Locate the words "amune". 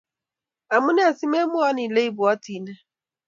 0.75-1.03